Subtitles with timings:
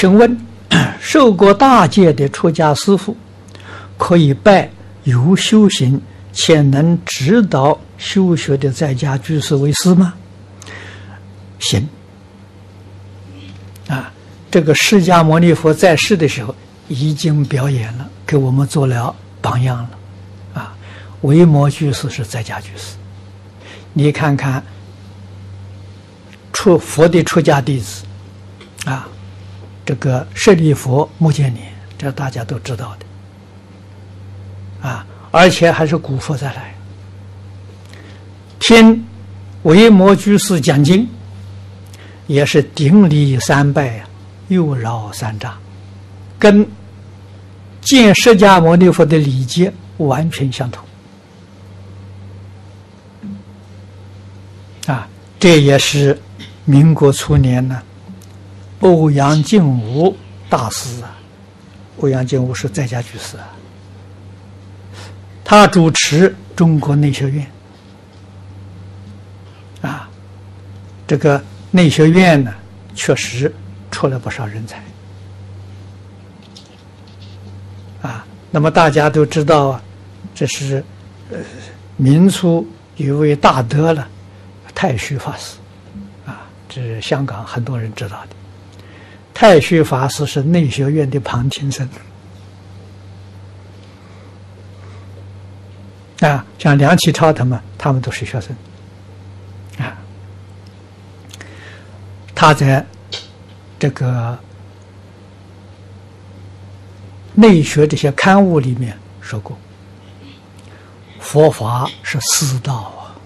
[0.00, 0.34] 请问，
[0.98, 3.14] 受过大戒的出家师父，
[3.98, 4.70] 可以拜
[5.04, 6.00] 有修行
[6.32, 10.14] 且能指导修学的在家居士为师吗？
[11.58, 11.86] 行。
[13.88, 14.10] 啊，
[14.50, 16.54] 这个释迦牟尼佛在世的时候
[16.88, 19.90] 已经表演了，给我们做了榜样了。
[20.54, 20.74] 啊，
[21.20, 22.94] 维摩居士是在家居士，
[23.92, 24.64] 你看看
[26.54, 28.02] 出佛的出家弟子，
[28.86, 29.06] 啊。
[29.90, 31.56] 这个舍利弗、目犍连，
[31.98, 36.72] 这大家都知道的，啊，而且还是古佛再来，
[38.60, 39.04] 听
[39.64, 41.08] 维摩居士讲经，
[42.28, 44.04] 也是顶礼三拜呀，
[44.46, 45.50] 又绕三匝，
[46.38, 46.64] 跟
[47.80, 50.84] 见释迦牟尼佛的礼节完全相同，
[54.86, 55.08] 啊，
[55.40, 56.16] 这也是
[56.64, 57.82] 民国初年呢。
[58.80, 60.16] 欧阳靖武
[60.48, 61.16] 大师啊，
[62.00, 63.48] 欧阳靖武是在家居士啊，
[65.44, 67.46] 他主持中国内学院
[69.82, 70.08] 啊，
[71.06, 72.54] 这个内学院呢，
[72.94, 73.54] 确实
[73.90, 74.82] 出了不少人才
[78.00, 78.24] 啊。
[78.50, 79.82] 那么大家都知道啊，
[80.34, 80.82] 这是
[81.30, 81.38] 呃
[81.98, 84.08] 明初一位大德了，
[84.74, 85.56] 太虚法师
[86.24, 88.39] 啊，这是香港很多人知道的。
[89.40, 91.88] 太虚法师是内学院的旁听生
[96.20, 98.54] 啊，像梁启超他们，他们都是学生
[99.78, 99.96] 啊。
[102.34, 102.84] 他在
[103.78, 104.38] 这个
[107.32, 109.56] 内学这些刊物里面说过，
[111.18, 113.16] 佛法是师道啊，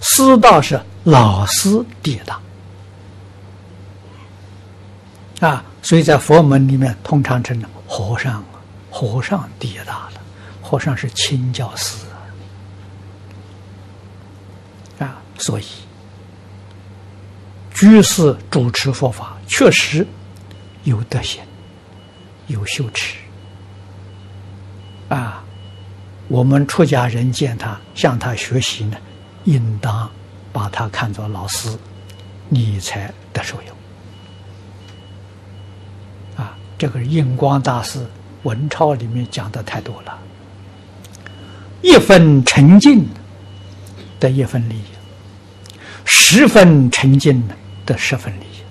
[0.00, 2.40] 师道是老师第大。
[5.40, 8.42] 啊，所以在佛门里面通常称和尚，
[8.90, 10.20] 和尚第一大了，
[10.60, 11.96] 和尚是清教师
[14.98, 15.64] 啊，所以
[17.72, 20.04] 居士主持佛法确实
[20.82, 21.40] 有德行，
[22.48, 23.14] 有修持
[25.08, 25.44] 啊，
[26.26, 28.96] 我们出家人见他向他学习呢，
[29.44, 30.10] 应当
[30.52, 31.78] 把他看作老师，
[32.48, 33.77] 你才得受用。
[36.78, 38.06] 这个印光大师
[38.44, 40.16] 文钞里面讲的太多了，
[41.82, 43.04] 一分诚敬
[44.20, 44.84] 得一分利益，
[46.04, 47.42] 十分诚敬
[47.84, 48.62] 得十分利益。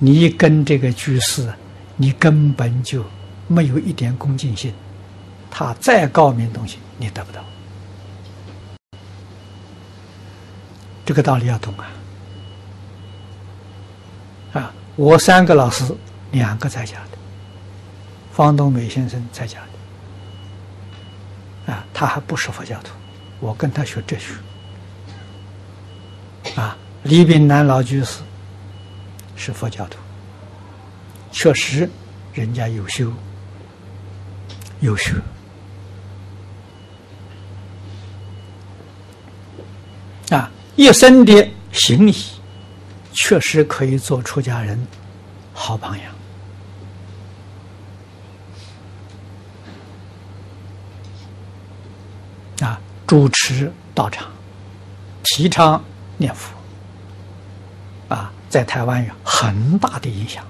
[0.00, 1.48] 你跟这个居士，
[1.96, 3.04] 你根本就
[3.46, 4.74] 没有一点恭敬心，
[5.48, 7.40] 他再高明东西你得不到。
[11.04, 11.86] 这个道理要懂啊！
[14.54, 15.84] 啊，我三个老师。
[16.36, 17.16] 两个在家的，
[18.30, 19.58] 方东美先生在家
[21.66, 22.90] 的，啊，他还不是佛教徒，
[23.40, 24.34] 我跟他学哲学，
[26.60, 28.20] 啊，李炳南老居士
[29.34, 29.98] 是佛教徒，
[31.32, 31.88] 确实
[32.34, 33.10] 人家有修
[34.80, 35.14] 有学，
[40.28, 42.14] 啊，一生的行仪
[43.14, 44.78] 确实可以做出家人
[45.54, 46.12] 好榜样。
[52.60, 54.26] 啊，主持道场，
[55.24, 55.82] 提倡
[56.16, 56.54] 念佛，
[58.14, 60.44] 啊，在台湾有很大的影响。